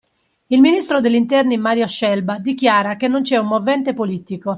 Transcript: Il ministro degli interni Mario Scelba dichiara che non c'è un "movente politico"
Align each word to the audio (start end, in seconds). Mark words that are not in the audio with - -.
Il 0.47 0.61
ministro 0.61 0.99
degli 0.99 1.13
interni 1.13 1.59
Mario 1.59 1.85
Scelba 1.85 2.39
dichiara 2.39 2.95
che 2.95 3.07
non 3.07 3.21
c'è 3.21 3.37
un 3.37 3.45
"movente 3.45 3.93
politico" 3.93 4.49